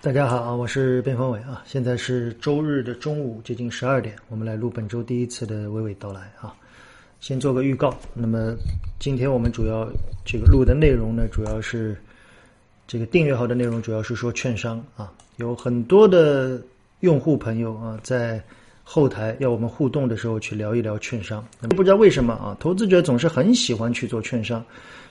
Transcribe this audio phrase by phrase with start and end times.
[0.00, 6.54] 大家好，我是边方伟啊，现在是周日的中午，接近十二点，我们来录本周第一次的娓娓道来啊。
[7.18, 8.54] 先做个预告，那么
[9.00, 9.90] 今天我们主要
[10.24, 11.96] 这个录的内容呢，主要是
[12.86, 16.62] 这个订阅号的内容，主要是说券商啊，有很多的
[17.00, 18.40] 用户朋友啊，在
[18.90, 24.64] 后台要我们互动的时候去聊一聊券商，不知道为什么啊，投资者总是很喜欢去做券商。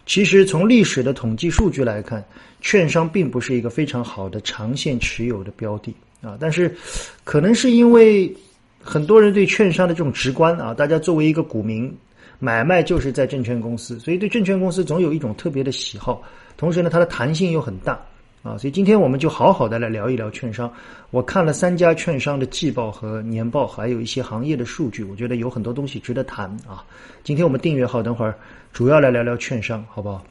[0.08, 2.26] 其实从历史的统计数据来看，
[2.60, 5.94] 券商并不是一个非常好的长线持有的标的
[6.24, 6.36] 啊。
[6.40, 6.76] 但是，
[7.24, 8.36] 可能是因为
[8.82, 11.96] 很多人对券商的这种直观啊，大家作为一个股民，
[12.40, 16.24] 买卖就是在证券公司，所以对证券公司总有一种特别的喜好。
[16.58, 18.04] 同时呢，它的弹性又很大。
[18.48, 20.72] 啊，所以今天我们就好好的来聊一聊券商。
[21.12, 26.82] 我看了三家券商的季报和年报，还有一些行业的数据，我觉得有很多东西值得谈啊。
[27.24, 28.34] 今天我们订阅号，等会儿
[28.72, 30.24] 主要来聊聊券商，好不好？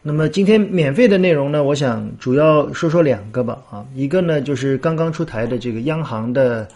[0.00, 3.58] 那么今天免费的内容呢，我想主要说说两个吧。
[3.70, 6.66] 啊，一个呢就是刚刚出台的这个央行的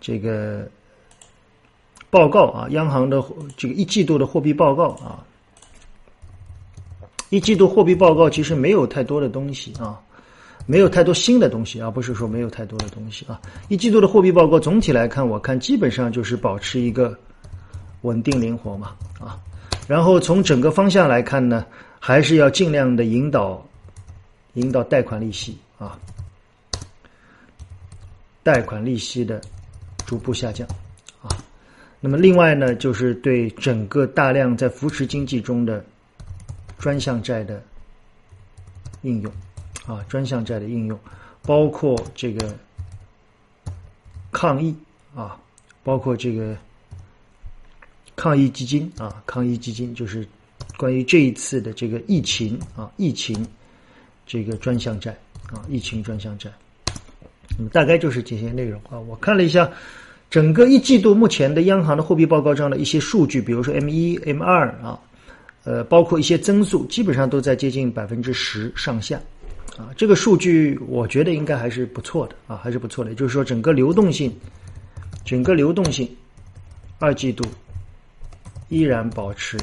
[0.00, 0.66] 这个
[2.10, 3.22] 报告啊，央行的
[3.56, 5.22] 这个一季度的货币报告啊。
[7.32, 9.98] 一季度货币报告其实没有太多的东西啊，
[10.66, 13.40] 没有太多新的东西啊，不是说没有太多的东西啊。
[13.68, 17.18] 一季度的货币报告总体来看，我看基本上就是保持一个
[18.02, 19.40] 稳定灵活嘛啊。
[19.88, 21.64] 然后从整个方向来看呢，
[21.98, 23.66] 还是要尽量的引导
[24.52, 25.98] 引导贷款利息啊，
[28.42, 29.40] 贷款利息的
[30.04, 30.68] 逐步下降
[31.22, 31.32] 啊。
[31.98, 35.82] 那么另外呢，就是对整个大量在扶持经济中的。
[36.82, 37.62] 专项债的
[39.02, 39.32] 应用
[39.86, 40.98] 啊，专项债的应用，
[41.42, 42.52] 包括这个
[44.32, 44.74] 抗疫
[45.14, 45.38] 啊，
[45.84, 46.56] 包括这个
[48.16, 50.26] 抗疫基金啊，抗疫基金就是
[50.76, 53.46] 关于这一次的这个疫情啊，疫情
[54.26, 55.16] 这个专项债
[55.52, 56.50] 啊，疫情专项债，
[57.56, 58.98] 那么大概就是这些内容啊。
[58.98, 59.70] 我看了一下
[60.28, 64.98] 整个一季度目前的央行的货币报告上的一些数据，比如说 M 一、M 二啊。
[65.64, 69.20] 呃，包括一些增速，基本上都在接近百分之十上下，
[69.76, 73.10] 啊，这个数据我觉得应该还是不错的啊，还是不错的。
[73.10, 74.34] 也就是说，整个流动性，
[75.24, 76.08] 整个流动性，
[76.98, 77.44] 二季度
[78.70, 79.56] 依然保持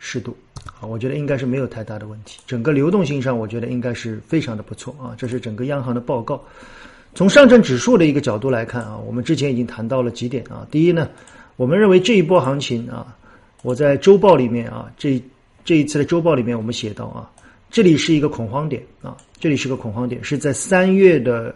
[0.00, 0.36] 适度，
[0.80, 2.40] 啊，我觉得应该是没有太大的问题。
[2.44, 5.14] 整个流动性上，我觉得应该是非常的不错啊。
[5.16, 6.42] 这是整个央行的报告。
[7.14, 11.08] 从上证指数的一个角度来看啊，我们之前已经谈到了几点啊，第一呢。
[11.56, 13.16] 我们认为这一波行情啊，
[13.62, 15.22] 我在周报里面啊，这
[15.64, 17.30] 这一次的周报里面，我们写到啊，
[17.70, 21.54] 这里是一个恐慌点啊，这里是个恐慌点，是在三月的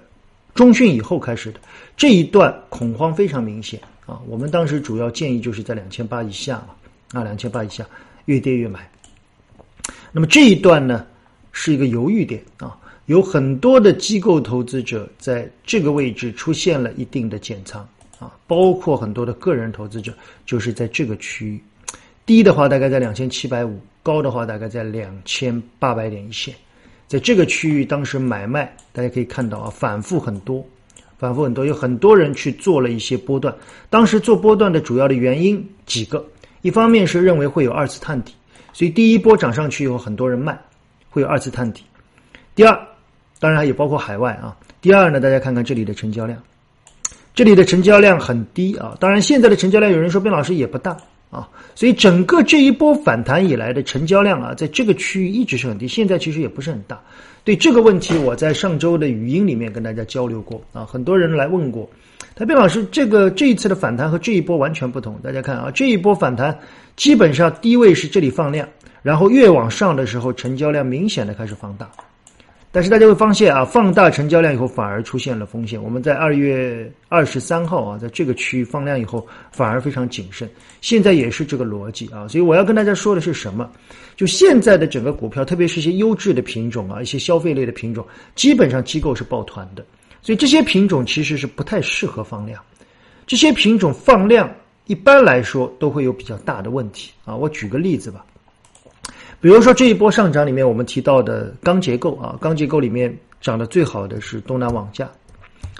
[0.54, 1.60] 中旬以后开始的
[1.96, 4.20] 这一段恐慌非常明显啊。
[4.26, 7.84] 我们当时主要建议就是在两千八以下嘛，啊，两千八以下
[8.26, 8.88] 越跌越买。
[10.12, 11.06] 那么这一段呢，
[11.52, 17.86] 是一个犹豫点啊，有很多的机构投资者在这个位置出现了一定的减仓。
[18.18, 20.12] 啊，包括很多的个人投资者，
[20.44, 21.62] 就是在这个区域，
[22.24, 26.54] 低的话大概在两千七百五，高的话大概在两千八百点一线，
[27.06, 30.64] 在这个区域当时买卖，大家可以看到啊，反复很多，
[31.18, 33.54] 反复很多，有很多人去做了一些波段。
[33.90, 36.24] 当时做波段的主要的原因几个，
[36.62, 38.32] 一方面是认为会有二次探底，
[38.72, 40.58] 所以第一波涨上去以后，很多人卖，
[41.10, 41.82] 会有二次探底。
[42.54, 42.86] 第二，
[43.38, 44.56] 当然也包括海外啊。
[44.80, 46.42] 第二呢，大家看看这里的成交量。
[47.36, 50.96] 这里的成交量很低啊，当然现在的成交量有人说边老师也不大
[51.30, 56.98] 啊，所以整个这一波反弹以来的成交量啊，在这个区域一直是很低，现在其实也不是很大。
[57.44, 61.86] 对这个问题，我在上周的语音里面跟大家交流过啊，很多人来问过，
[62.34, 66.58] 他边老师这个这一次的反弹和这一波完全不同，大家看啊，这一波反弹
[66.96, 68.66] 基本上低位是这里放量，
[69.02, 71.86] 然后越往上的时候，成交量明显的开始放大。
[72.76, 75.82] 但是大家会发现啊，放大成交量以后反而出现了风险。
[75.82, 80.46] 我们在二月二十三号啊，在这个区域放量以后，反而非常谨慎。
[80.82, 83.66] 现在也是这个逻辑啊，所以我要跟大家说的是什么？
[84.14, 89.82] 就现在的整个股票，特别是一些优质的品种啊，一些消费类的品种，基本上机构是抱团的，
[90.20, 92.62] 所以这些品种其实是不太适合放量。
[93.26, 97.34] 这些品种放量一般来说都会有比较大的问题啊。
[97.34, 98.22] 我举个例子吧。
[99.40, 105.08] 比如说这一波上涨里面，我们提到的钢结构啊，钢结构里面涨得最好的是东南网架，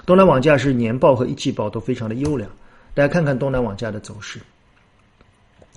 [0.05, 2.49] 东南网架是年报和一季报都非常的优良，
[2.93, 4.39] 大家看看东南网架的走势，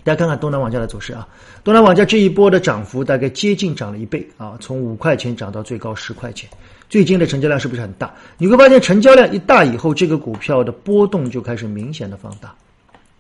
[0.05, 1.27] 大家看看东南网架的走势啊，
[1.65, 6.49] 东南网架这一波的涨幅大概接近涨了一倍啊，从五块钱涨到最高十块钱，
[6.89, 8.13] 最近的成交量是不是很大？
[8.37, 12.55] 你会发现成交量一大以后，这个股票的波动就开始明显的放大，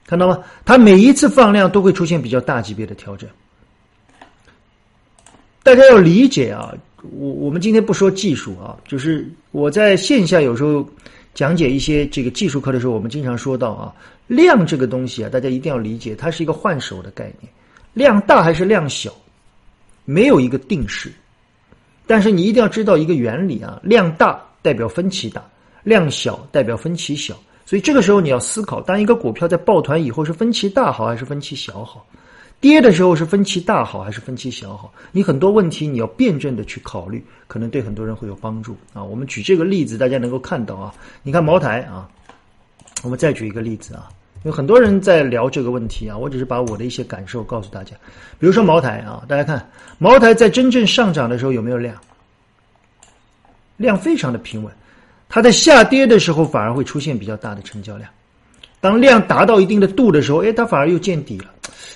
[0.06, 0.38] 看到吗？
[0.66, 3.28] 它每一次放量都会出现比较大级别的调整。
[5.62, 6.74] 大家要理解啊，
[7.12, 10.88] 我我们今天不说技术啊，就是我在线下有时候
[11.34, 13.94] 讲解一些这个技术课的时候，我们经常说到啊，
[14.26, 17.52] 量这个东西啊，大家一定要理解，它是一个换手的概念，
[17.92, 19.12] 量大还是量小，
[20.06, 21.12] 没有一个定式，
[22.06, 25.44] 但是你一定要知道一个原理啊，量大代表分歧大，
[25.84, 27.34] 量小代表分歧小，
[27.66, 32.06] 所以这个时候你要思考，当一个股票在抱团以后是分歧大好还是分歧小好？
[32.60, 34.92] 跌的时候是分歧大好还是分歧小好？
[35.12, 39.02] 你很多问题你要辩证的去考虑，可能对很多人会有帮助啊。
[39.02, 40.94] 我们举这个例子，大家能够看到啊。
[41.22, 42.06] 你看茅台啊，
[43.02, 44.10] 我们再举一个例子啊，
[44.42, 47.96] 有很多人在聊这个问题啊，我只是把我的一些感受告诉大家。
[48.38, 49.66] 比如说茅台啊，大家看
[49.98, 51.96] 茅台在真正上涨的时候有没有量？
[53.78, 54.70] 量非常的平稳，
[55.30, 58.10] 它在下跌的时候反而会出现比较大的成交量。
[58.82, 61.46] 当量达到一定的度的时候，哎，它反而又见底了。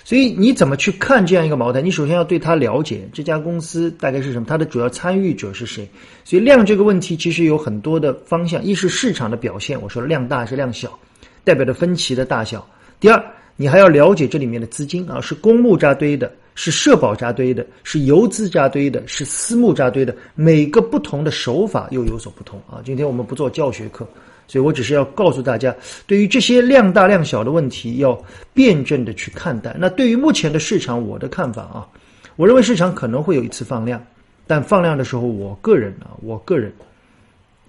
[0.05, 1.81] 所以你怎么去看这样一个茅台？
[1.81, 4.45] 你首先要对它了解，这家公司大概是什么？
[4.47, 5.89] 它的主要参与者是谁？
[6.25, 10.99] 所以量这个问题其实有很多的方向：一是市场的表现，我说量大是量小，
[11.43, 12.61] 代表的分歧的大小；
[13.01, 13.25] 第二，
[13.57, 22.83] 你还要了解这里面的资金啊，是公募扎堆的，是社保扎堆的，是游资扎堆的，是私募扎堆的，每个不同的手法又有所不同啊。
[22.85, 24.07] 今天我们不做教学课。
[24.47, 25.75] 所以我只是要告诉大家，
[26.07, 28.21] 对于这些量大量小的问题，要
[28.53, 29.75] 辩证的去看待。
[29.79, 31.89] 那对于目前的市场，我的看法啊，
[32.37, 34.05] 我认为市场可能会有一次放量，
[34.47, 36.73] 但放量的时候，我个人啊，我个人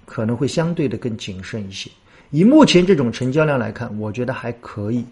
[0.05, 1.89] 可能会相对的更谨慎一些。
[2.31, 5.05] 以目前这种成交量来看，我觉得还可以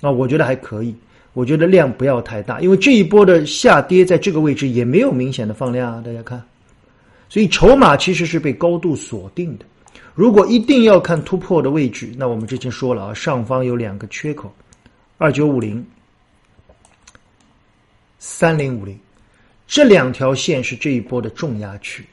[0.00, 0.94] 啊，我觉得还可以。
[1.34, 6.42] 我觉得量不要太大，因为这一波的下跌在这个位置也没有明显的放量啊，大家看，
[7.28, 9.64] 所以筹码其实是被高度锁定的。
[10.18, 14.52] 如果一定要看突破的位置，那我们之前说了啊，上方有两个缺口，
[15.16, 15.86] 二九五零、
[18.18, 18.98] 三零五零，
[19.68, 22.04] 这两条线是这一波的重压区。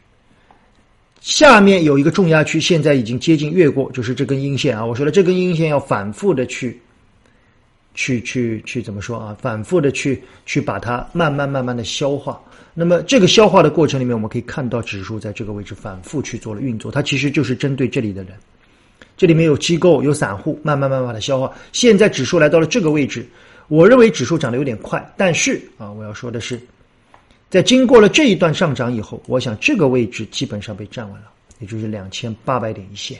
[1.20, 4.86] 下面有一个重压区，现在已经接近越过，就是这根阴线啊。
[4.86, 6.80] 我说了，这根阴线要反复的去。
[7.96, 9.36] 去去去怎么说啊？
[9.42, 12.40] 反复的去去把它慢慢慢慢的消化。
[12.76, 18.34] 那么这个消化的过程里面，我们可以看到指数在这个位置反复去做了运作，它其实就是针对这里的人。
[19.18, 21.50] 这里面有机构有散户，慢慢慢慢的消化。
[21.72, 23.26] 现在指数来到了这个位置，
[23.70, 26.60] 我认为指数涨得有点快，但是啊，我要说的是，
[27.50, 31.28] 在经过了这一段上涨以后，我想这个位置基本上被站稳了，
[31.60, 33.18] 也就是两千八百点一线。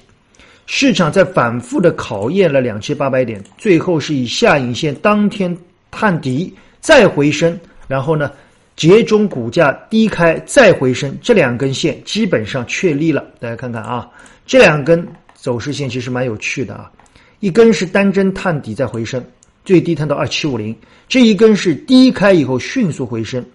[0.66, 5.56] 市场在反复的考验了两千八百点，最后是以下影线当天
[5.92, 7.58] 探底再回升，
[7.88, 8.32] 然后呢，
[8.76, 13.24] 节中股价低开再回升，这两根线基本上确立了。
[13.40, 14.10] 大家看看啊，
[14.46, 16.92] 这两根走势线其实蛮有趣的啊，
[17.40, 19.24] 一根是单针探底再回升，
[19.64, 20.76] 最低探到二七五零，
[21.08, 23.46] 这一根是低开以后迅速回升，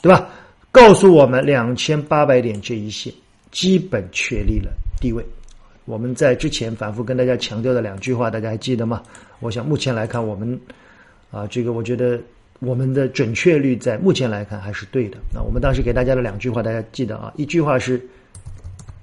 [0.00, 0.26] 对吧？
[0.72, 3.12] 告诉我们两千八百点这一线
[3.52, 5.24] 基本确立了地位。
[5.84, 9.02] 我们在之前反复跟大家强调的两句话，大家还记得吗？
[9.40, 10.58] 我想目前来看，我们
[11.30, 12.18] 啊，这个我觉得
[12.60, 15.18] 我们的准确率在目前来看还是对的。
[15.32, 17.32] 那我们当时给大家的两句话，大家记得啊？
[17.36, 18.00] 一句话是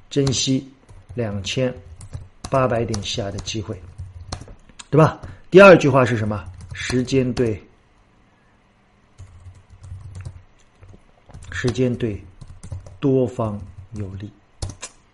[0.10, 0.68] 珍惜
[1.14, 1.72] 两千
[2.50, 3.80] 八百点下的机会，
[4.90, 5.22] 对吧？
[5.52, 6.44] 第二句话是什么？
[6.74, 7.62] 时间对，
[11.52, 12.20] 时间对
[13.00, 13.62] 多方
[13.94, 14.32] 有利。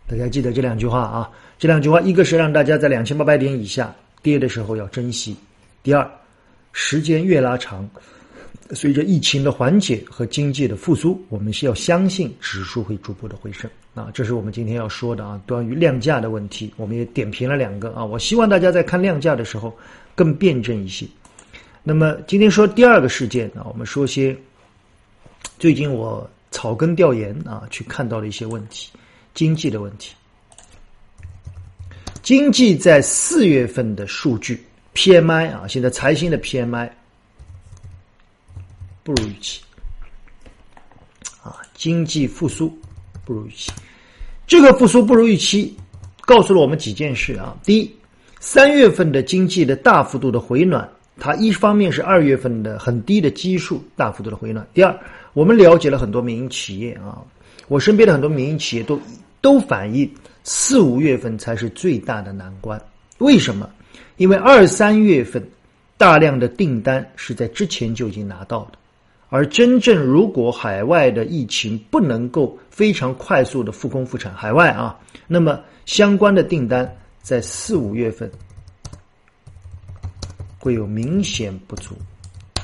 [0.10, 1.30] 大家记得这两句话啊。
[1.60, 5.34] 这两句话，一个是让大家在两千八百点以下跌的时候要珍惜；
[5.84, 6.10] 第二，
[6.72, 7.90] 时间越拉长，
[8.72, 14.10] 随着疫情的缓解和经济的复苏，我们是要相信指数会逐步的回升啊。
[14.14, 18.06] 这是我们今天要说的啊，关于量价的问题，我们也点评了两个啊。
[18.06, 19.76] 我希望大家在看量价的时候
[20.14, 21.08] 更辩证一些。
[21.84, 24.38] 那么今天说第二个事件啊，我们说些
[25.58, 28.92] 最近我草根调研啊去看到的一些问题，
[29.38, 30.16] 经济的问题。
[32.24, 34.66] 经济在四月份的数据
[34.96, 36.90] PMI 啊，现在财新的 PMI
[39.04, 39.62] 不如预期
[41.44, 42.76] 啊，经济复苏
[43.24, 43.72] 不如预期。
[44.48, 45.78] 这个复苏不如预期，
[46.22, 47.56] 告诉了我们几件事啊。
[47.64, 47.96] 第一，
[48.40, 50.90] 三月份的经济的大幅度的回暖，
[51.20, 54.68] 它一方面是二月份的很低的基数大幅度的回暖。
[54.74, 55.00] 第二，
[55.34, 57.22] 我们了解了很多民营企业啊，
[57.68, 59.00] 我身边的很多民营企业都
[59.42, 60.10] 都反映。
[60.50, 62.82] 四五月份才是最大的难关，
[63.18, 63.70] 为什么？
[64.16, 65.46] 因为二三月份
[65.98, 68.78] 大量的订单是在之前就已经拿到的，
[69.28, 76.90] 而真正如果海外的疫情不能够非常快速的复工复产，海外啊，那么相关的订单
[77.22, 78.32] 在四五月份
[80.58, 81.94] 会有明显不足，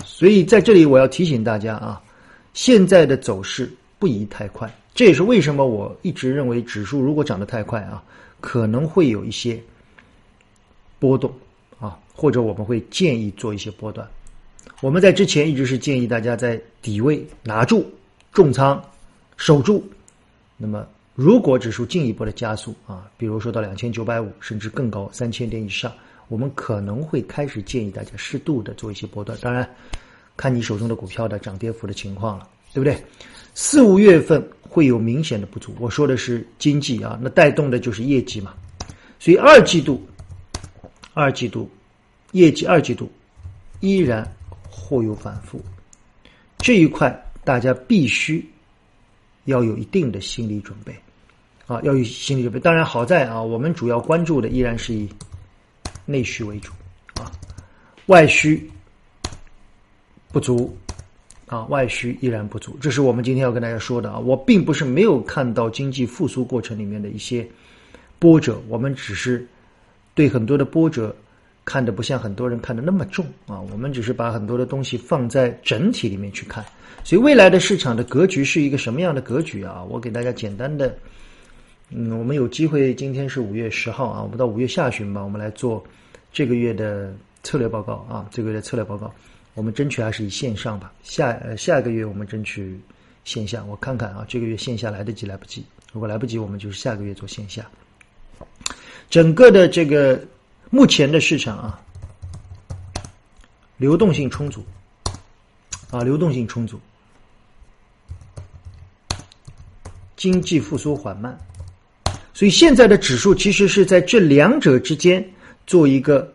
[0.05, 2.01] 所以在这里我要提醒大家啊，
[2.53, 4.73] 现在的走势不宜太快。
[4.93, 8.03] 这也是为什么我一直认为指数如果涨得太快啊，
[8.39, 9.61] 可能会有一些
[10.99, 11.33] 波动
[11.79, 14.07] 啊，或者我们会建议做一些波段。
[14.81, 17.89] 我们在之前一直是建议大家在底位拿住
[18.31, 18.81] 重仓
[19.37, 19.83] 守住。
[20.57, 20.85] 那么
[21.15, 25.91] 如果指数进一步的加速啊，比如说到两千九百五甚至更高三千点以上，
[26.27, 29.37] 我们可能会开始建议大家适度的做一些波段。
[29.41, 29.67] 当然，
[30.37, 33.01] 看你手中的股票的涨跌幅的情况了，对不对？
[33.53, 34.43] 四五月份。
[34.73, 35.75] 会有明显的不足。
[35.79, 38.55] 我说的是经济啊，那带动的就是业绩嘛。
[39.19, 40.03] 所以二季度，
[41.13, 41.69] 二季度
[42.31, 43.07] 业绩二季度
[43.81, 44.27] 依然
[44.67, 45.63] 或有反复，
[46.57, 48.43] 这一块大家必须
[49.45, 50.91] 要有一定的心理准备
[51.67, 52.59] 啊，要有心理准备。
[52.59, 55.07] 当然好在啊，我们主要关注的依然是以
[56.07, 56.71] 内需为主
[57.21, 57.31] 啊，
[58.07, 58.67] 外需
[60.31, 60.75] 不足。
[61.47, 64.17] 啊，外需依然不足，这是我们今天要跟大家说的啊。
[64.17, 67.45] 我并不是没有看到经济复苏过程里面的一些
[68.17, 69.45] 波折，我们只是
[70.15, 71.15] 对很多的波折
[71.65, 73.59] 看的不像很多人看的那么重啊。
[73.71, 76.63] 我们只是把很多的东西放在整体里面去看，
[77.03, 79.83] 所以未来的市场的格局是一个什么样的格局啊？
[79.83, 80.97] 我给大家简单的，
[81.89, 85.83] 嗯，我们有机会，今天是五月十号啊，我们到五月下旬吧，我们来做
[86.31, 89.13] 这个月的策略报告啊，这个月的策略报告。
[89.53, 90.91] 我们争取还是以线上吧。
[91.03, 92.79] 下呃下个月我们争取
[93.23, 93.63] 线下。
[93.65, 95.63] 我看看啊，这个月线下来得及来不及？
[95.91, 97.65] 如果来不及，我们就是下个月做线下。
[99.09, 100.19] 整个的这个
[100.71, 101.81] 目前的市场啊，
[103.77, 104.65] 流动性充足
[105.91, 106.79] 啊，流动性充足，
[110.15, 111.37] 经济复苏缓慢，
[112.33, 115.23] 所以现在的指数其实是在这两者之间
[115.67, 116.33] 做一个。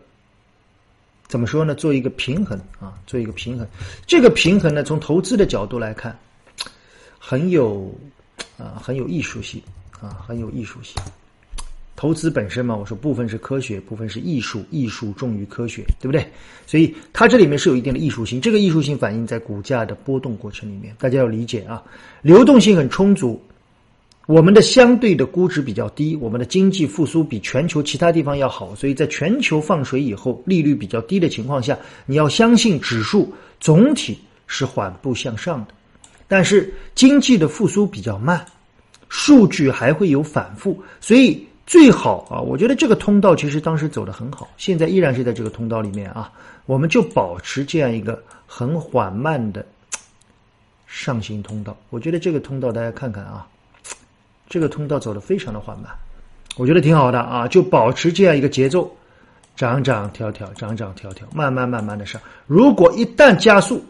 [1.29, 1.75] 怎么说呢？
[1.75, 3.65] 做一个平衡啊，做一个平衡。
[4.07, 6.17] 这个平衡呢，从投资的角度来看，
[7.19, 7.93] 很有
[8.57, 9.61] 啊，很有艺术性
[10.01, 10.99] 啊，很有艺术性。
[11.95, 16.27] 投资本身嘛，我说部分是科学，部分是艺术，艺术重于科学，对不对？
[16.65, 18.41] 所以它这里面是有一定的艺术性。
[18.41, 21.83] 这个艺术性反映在股价的波动过程里面，大家要理解啊。
[22.23, 23.39] 流动性很充足。
[24.29, 35.73] 我们的相对的估值比较低，我们的经济复苏比全球其他地方要好，所以在全球放水以后，利率比较低的情况下，你要相信指数总体是缓步向上的。
[36.27, 38.45] 但是经济的复苏比较慢，
[39.09, 46.31] 数据还会有反复，所以最好啊，我觉得这个通道其实当时走的很好，现在依然是在这个通道里面啊，
[46.67, 49.65] 我们就保持这样一个很缓慢的
[50.85, 51.75] 上行通道。
[51.89, 53.47] 我觉得这个通道大家看看啊。
[54.49, 55.91] 这个通道走的非常的缓慢，
[56.57, 58.91] 我觉得挺好的啊，就保持这样一个节奏，
[59.55, 62.19] 涨涨跳跳，涨涨跳跳，慢慢慢慢的上。
[62.47, 63.85] 如果一旦加速，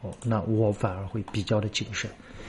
[0.00, 2.08] 哦，那我反而会比较的谨慎，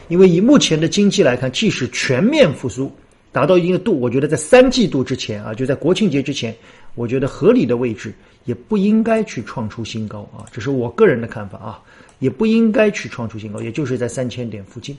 [0.10, 2.92] 因为以目前的经济来看，即使全面复苏
[3.32, 6.56] 达到一定的度，我觉得在三季度之前啊，就在国庆节之前，
[6.94, 8.14] 我觉得合理的位置
[8.46, 11.82] 也不应该去创出新高啊，这是我个人的看法啊，
[12.20, 14.96] 也不应该去创出新高，也就是在三千点附近。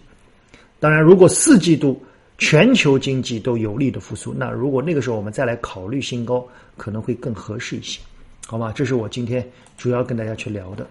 [0.81, 2.03] 当然，如果四季度。
[2.41, 6.45] 全球经济都有利的复苏，那如果那个时候我们再来考虑新高，
[6.75, 8.01] 可能会更合适一些，
[8.47, 8.73] 好吗？
[8.75, 10.87] 这是我今天主要跟大家去聊的。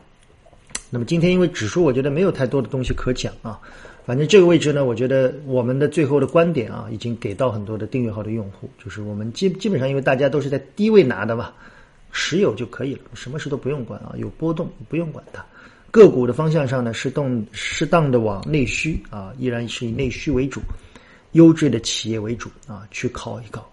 [0.92, 3.60] 那么今天因为指数，我觉得没有太多的东西可讲啊。
[4.06, 11.52] 反正这个位置呢，我觉得我们的最后的观点啊，已经给到很多的订阅号的用户，就是我们基基本上因为大家都是在低位拿的嘛，
[12.12, 15.44] 持有就可以了，什么事都不用管啊，有波动不用管它。
[15.90, 20.62] 个股的方向上呢，是动适当的往内需啊，依然是以内需为主。
[21.34, 23.70] 优质的企业为主啊，去考一考。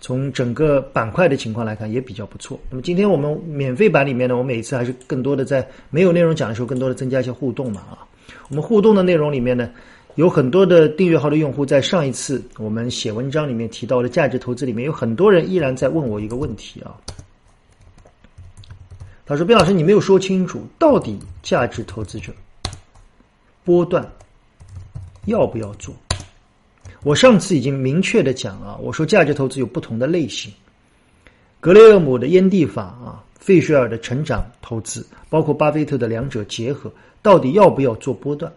[0.00, 2.58] 从整个板块的情况来看，也比较不错。
[2.70, 8.06] 那么今天我们免费版里面呢，我每次还是更多的在没有内容讲的时候，更多的增加一些互动嘛啊。
[8.48, 9.70] 我们互动的内容里面呢，
[10.14, 16.94] 有很多的订阅号的用户在上一次我们写文章里面提到的价值投资里面，有很多人依然在问我一个问题啊。
[19.26, 22.30] 他说：“边老师，你没有说清楚，到底价值投资者
[23.64, 24.06] 波段
[25.24, 25.94] 要不要做？”
[27.04, 30.50] 我上次已经明确的讲啊，我说价值投资有不同的类型，
[31.60, 38.50] 格雷厄姆的烟蒂法啊，费雪尔的成长投资，包括巴菲特的两者结合，到底要不要做波段？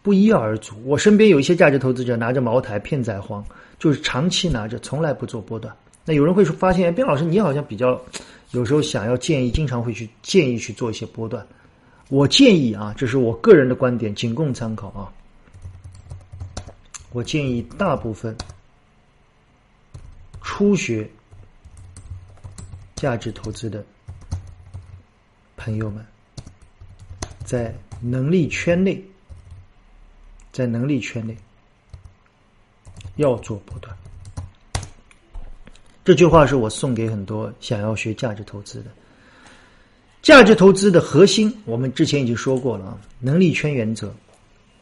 [0.00, 0.76] 不一而足。
[0.84, 3.42] 我身边有一些价值投资者拿着茅台片仔癀，
[3.80, 5.74] 就是长期拿着，从来不做波段。
[6.04, 8.00] 那有人会说，发现边老师你好像比较
[8.52, 11.44] 有时候想要建议，经常会去建议去做一些波段。
[12.08, 15.10] 我建议啊，这是我个人的观点，仅供参考啊。
[17.16, 18.36] 我建议大部分
[20.42, 21.08] 初学
[22.94, 23.82] 价值投资的
[25.56, 26.04] 朋友们，
[27.42, 29.02] 在能力圈内，
[30.52, 31.34] 在能力圈内
[33.14, 33.96] 要做波段。
[36.04, 38.90] 这句话是我送给很多想要学价值投资的。
[40.20, 44.14] 价值投资的核心，我们之前已经说过了啊，能力圈原则，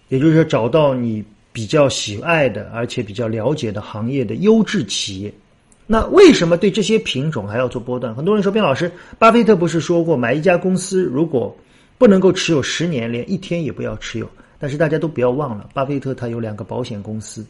[0.08, 1.24] 也就是说找到你
[1.54, 5.32] 比较喜爱的，而且比较了解的行业的优质企业。
[5.86, 8.12] 那为什么对这些品种还要做波段？
[8.12, 11.56] 很多人说，边老师，巴菲特不是说过，买一家公司如果
[11.96, 14.28] 不能够持有十年，连一天也不要持有。
[14.58, 17.46] 但是大家都不要忘了，巴菲特他有两个保险公司。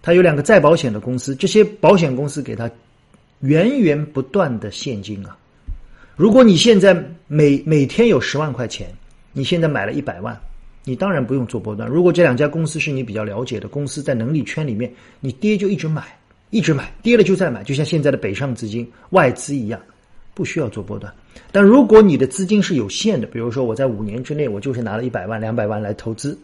[0.00, 2.68] 他有两个再保险的公司，这些保险公司给他
[3.38, 5.36] 源源不断的现金啊！
[6.16, 6.92] 如果你现在
[7.28, 8.92] 每每天有十万块钱，
[9.32, 10.36] 你现在买了一百万，
[10.84, 11.88] 你当然不用做波段。
[11.88, 16.18] 如果这两家公司是你比较了解的公司，在能力圈里面，你跌就一直买，
[16.50, 19.80] 一直买，跌了就再买，就像现在的北上资金、外资一样，
[20.34, 21.12] 不需要做波段。
[21.50, 26.38] 但如果你的资金是有限的，比如说我在五年之内，我就是拿了一百万、两百万来投资，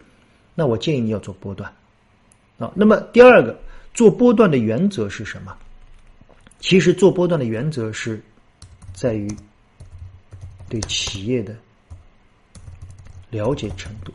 [0.54, 1.70] 那我建议你要做波段。
[2.58, 3.58] 啊，那么第二个
[3.92, 5.52] 做波段的原则是什么？
[6.60, 8.20] 其实做波段的原则是
[8.92, 9.28] 在于
[10.68, 11.54] 对企业的
[13.30, 14.12] 了解程度。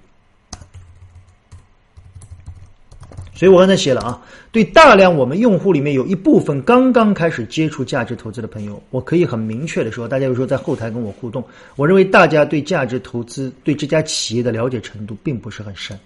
[3.35, 4.21] 所以我刚才写了啊，
[4.51, 11.43] 对大量我们用户里面有一部分刚刚开始接触价值投资的朋友，我可以很明确的说，大家有时候在后台跟我互动，
[11.75, 15.97] 我认为大家对价值投资对这家企业的了解程度并不是很深。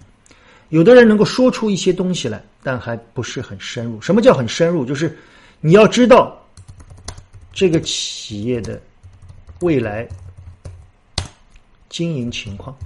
[0.70, 4.00] 有的人能够说出一些东西来，但还不是很深入。
[4.00, 4.84] 什么叫很深入？
[4.84, 5.16] 就是
[5.60, 6.38] 你要知道
[7.52, 8.80] 这个企业的
[9.60, 10.08] 未来
[11.88, 12.76] 经营情况。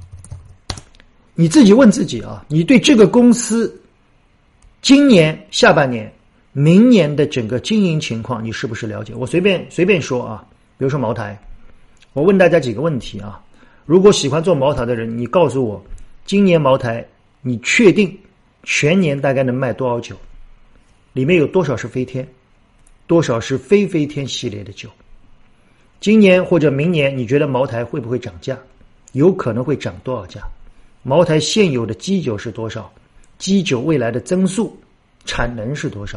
[1.34, 3.81] 你自己问自己啊，你对这个公司
[4.82, 6.12] 今年下半年、
[6.50, 9.14] 明年的整个经营情况，你是不是了解？
[9.14, 10.44] 我随便随便说啊，
[10.76, 11.40] 比如说茅台，
[12.12, 13.40] 我问大家几个问题啊。
[13.86, 15.82] 如果喜欢做茅台的人，你告诉我，
[16.26, 17.06] 今年茅台。
[17.44, 18.16] 你确定
[18.62, 20.16] 全年大概能卖多少酒？
[21.12, 22.26] 里面有多少是飞天，
[23.08, 24.88] 多少是非飞天系列的酒？
[26.00, 28.56] 今年或者明年，你觉得茅台会不会涨价？
[29.12, 30.40] 有可能会涨多少价？
[31.02, 32.92] 茅台现有的基酒是多少？
[33.43, 34.73] 基酒未来的增速、
[35.25, 36.17] 产能是多少？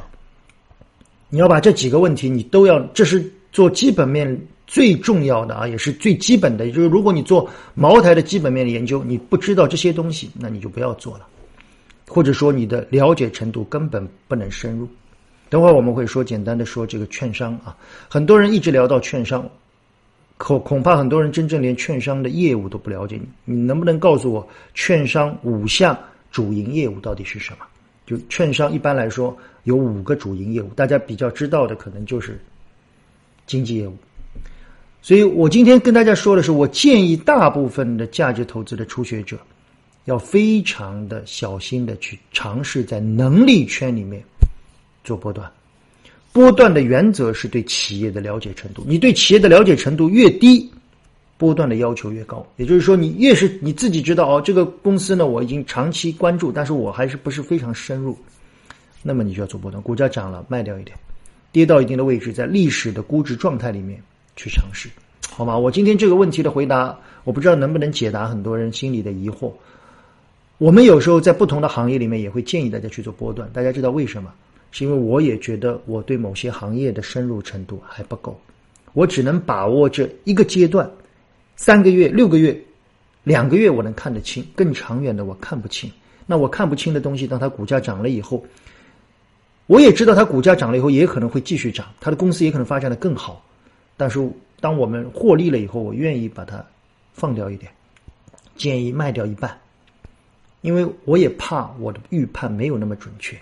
[1.27, 6.67] 你要把这几个问题，你都要，这是做基本面最重要的啊，也是最基本的。
[6.67, 11.25] 就是如果你做茅台的基本面的研究，你不知道这些东西，那你就不要做了，
[12.07, 14.87] 或者说你的了解程度根本不能深入。
[15.49, 17.75] 等会儿我们会说简单的说这个券商啊，
[18.07, 19.49] 很多人一直聊到券商，
[20.37, 23.19] 恐恐怕很多人真正连券商的业务都不了解。
[23.45, 25.97] 你你能不能告诉我，券商五项
[26.35, 27.59] 主营业务到底是什么？
[28.05, 32.37] 就券商一般来说有五个主营业务，大家比较知道的可能就是
[33.47, 33.95] 经纪业务。
[35.01, 39.39] 所以我今天跟大家说的是，我建议大部分的价值投资的初学者
[40.03, 44.21] 要非常的小心的去尝试在能力圈里面
[45.05, 45.49] 做波段。
[46.33, 50.69] 波段的原则是对企业的了解程度，你对企业的了解程度越低。
[51.37, 58.17] 波段的要求越高，也就是说，你越是你自己知道哦，这个公司呢，我已经长期关注，但是我还是不是非常深入，
[59.03, 59.83] 那么你就要做波段。
[59.83, 60.97] 股价涨了卖掉一点，
[61.51, 64.01] 跌到一定的位置，在历史的估值状态里面
[64.37, 64.89] 去尝试，
[65.29, 65.57] 好吗？
[65.57, 69.51] 我今天这个问题的回答，我不知道能不能解答很多人心里的疑惑。
[70.57, 74.31] 我们有时候在不同的行业里面也会建议大家去做波段，大家知道为什么？
[74.71, 78.39] 是因为我也觉得我对某些行业的深入程度还不够，
[78.93, 80.89] 我只能把握这一个阶段。
[81.55, 82.57] 三个月、六个月、
[83.23, 85.91] 两个月，我能看得清；更长远的，我看不清。
[86.25, 88.43] 那我看不清的东西，当它股价涨了以后，
[89.67, 93.43] 我也知道它股价涨了以后也可能会继续涨，它的公司也可能发展的更好。
[93.95, 96.65] 但是，当我们获利了以后，我愿意把它
[97.13, 97.71] 放掉一点，
[98.55, 99.57] 建议卖掉一半，
[100.61, 103.37] 因为我也怕我的预判没有那么准确。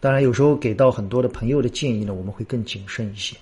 [0.00, 3.36] 当然，有时候给到很多的朋友的建议呢，我们会更谨慎一些。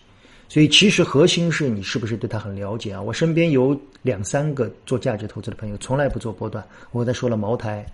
[0.50, 3.02] 所以，其实核心是你是不是对他很了解啊？
[3.02, 6.66] 我身边有两三个做价值投资的朋友，从来不做波段。
[6.90, 7.84] 我刚才说了，茅台、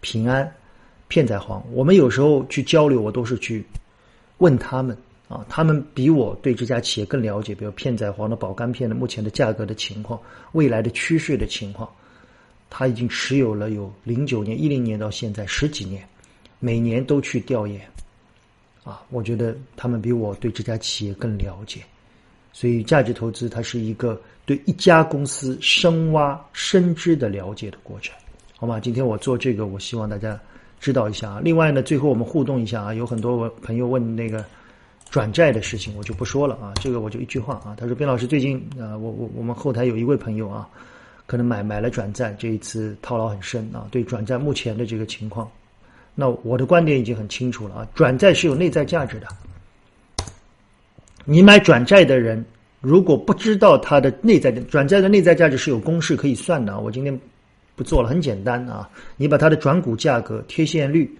[0.00, 0.48] 平安、
[1.08, 3.66] 片仔癀，我们有时候去交流，我都是去
[4.38, 4.96] 问他们
[5.28, 7.56] 啊，他们比我对这家企业更了解。
[7.56, 10.20] 比如片仔癀的保肝片的目前的价格的情况，
[10.52, 11.90] 未来的趋势的情况，
[12.70, 16.08] 他已经持有了有零九年、一零年到现在十几年，
[16.60, 17.80] 每年都去调研
[18.84, 19.02] 啊。
[19.10, 21.80] 我觉得他们比我对这家企业更了解。
[22.58, 28.16] 所以，价值投资它是一个对一家公司深挖深知的了解的过程，
[28.56, 28.80] 好吗？
[28.80, 30.40] 今天我做这个，我希望大家
[30.80, 31.40] 知道一下啊。
[31.44, 34.42] 另外呢，最后我们互动一下啊，有很多朋友问那个
[35.10, 36.72] 转债的事情，我就不说了啊。
[36.76, 40.66] 这个我就一句话啊，他说：“边老师最近啊，我我我们后台有一位朋友啊，
[41.26, 43.86] 可能买买了转债，这一次套牢很深啊。
[43.90, 45.46] 对转债目前的这个情况，
[46.14, 49.26] 那我的观点已经很清楚了啊，转债是有内在价值的。
[51.28, 52.42] 你买转债的人，
[52.80, 57.20] 如果不知道它的内在的转债的内在价值是有公式可以算的，我今天
[57.74, 61.12] 不做了，很简单啊，你把它的转股价格、贴现率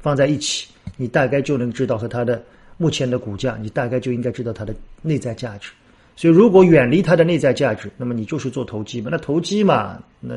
[0.00, 2.44] 放在一起，你大概就能知道和它的
[2.76, 5.72] 目前的股价，你大概就应该知道它的内在价值。
[6.14, 9.08] 所以，如果远离它的内在价值，那么你就是做投机嘛。
[9.10, 10.34] 那投机嘛，那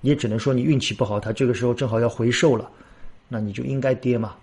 [0.00, 2.70] 也只能说你运气不好，它这个时候正好要回售了，
[3.28, 4.34] 那你就应该跌嘛。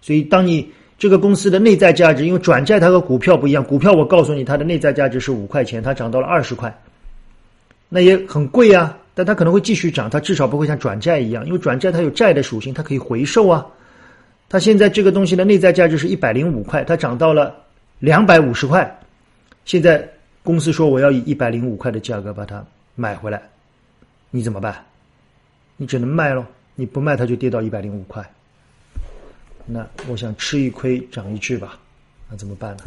[0.00, 6.78] 所以，当你这个公司的内在价值，因为转债它和股票不一样，股票我告诉你它的内在价值是五块钱，它涨到了二十块，
[7.88, 8.98] 那也很贵啊。
[9.14, 13.66] 但它可能会继续涨，它至少不会像转债一样，因为转债它有债的属性，它可以回售啊。
[14.46, 17.54] 它现在这个东西的内在价值是一百零五块，它涨到了
[17.98, 19.00] 两百五十块。
[19.64, 20.06] 现在
[20.42, 22.62] 公司说我要以一百零五块的价格把它
[22.94, 23.40] 买回来，
[24.30, 24.76] 你怎么办？
[25.78, 28.22] 你只能卖喽，你不卖它就跌到一百零五块。
[29.66, 31.78] 那我想吃一亏长一智吧，
[32.30, 32.82] 那怎么办呢？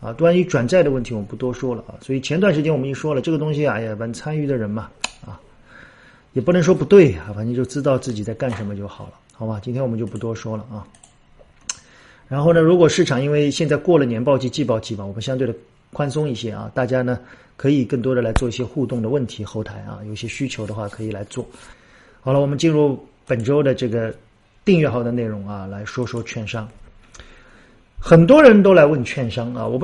[0.00, 1.94] 啊，关于转债的问题我们不多说了啊。
[2.00, 4.90] 所以前段时间我们已经说了，这个东西啊，哎呀，反参与的人嘛，
[5.24, 5.40] 啊，
[6.32, 9.60] 也不能说不对啊，反正就知道自己在干什么就好了，好吧？
[9.62, 10.86] 今天我们就不多说了啊。
[12.28, 15.54] 然后呢，如果市场因为现在过了年报季、季报季嘛，我们相对的。
[15.90, 17.18] 宽松一些啊，大家呢
[17.56, 21.48] 可以更多的来做一些互动的问题后台啊，有些需求的话可以来做。
[22.20, 24.14] 好了，我们进入本周的这个
[24.68, 26.68] 订阅号的内容啊，来说说券商。
[27.98, 29.76] 很多人都来问券商啊，我不。